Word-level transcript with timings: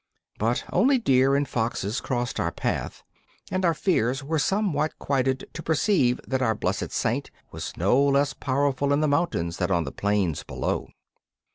But 0.39 0.63
only 0.73 0.97
deer 0.97 1.35
and 1.35 1.47
foxes 1.47 2.01
crossed 2.01 2.39
our 2.39 2.51
path, 2.51 3.03
and 3.51 3.63
our 3.63 3.75
fears 3.75 4.23
were 4.23 4.39
somewhat 4.39 4.97
quieted 4.97 5.47
to 5.53 5.61
perceive 5.61 6.19
that 6.27 6.41
our 6.41 6.55
blessed 6.55 6.89
Saint 6.91 7.29
was 7.51 7.77
no 7.77 8.01
less 8.03 8.33
powerful 8.33 8.93
in 8.93 9.01
the 9.01 9.07
mountains 9.07 9.57
than 9.57 9.69
on 9.69 9.83
the 9.83 9.91
plains 9.91 10.41
below. 10.41 10.89